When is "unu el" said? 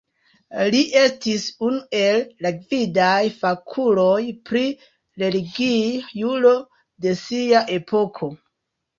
1.65-2.23